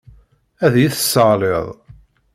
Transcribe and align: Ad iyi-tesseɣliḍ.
Ad 0.65 0.73
iyi-tesseɣliḍ. 0.77 1.67